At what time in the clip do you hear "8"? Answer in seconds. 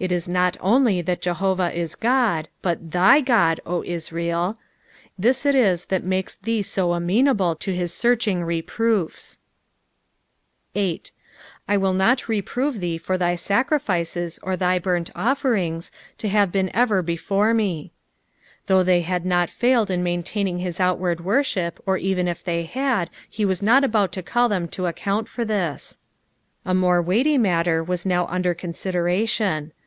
10.76-11.10